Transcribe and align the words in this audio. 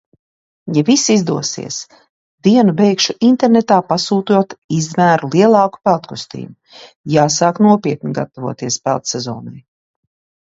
Ja 0.75 0.81
viss 0.85 1.01
izdosies, 1.15 1.75
dienu 2.47 2.73
beigšu 2.79 3.13
internetā 3.27 3.75
pasūtot 3.91 4.55
izmēru 4.77 5.29
lielāku 5.35 5.81
peldkostīmu. 5.89 6.81
Jāsāk 7.17 7.61
nopietni 7.67 8.15
gatavoties 8.21 8.79
peldsezonai. 8.89 9.55